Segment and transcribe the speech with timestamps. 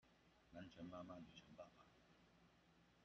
[0.51, 1.85] 南拳媽媽，女權爸爸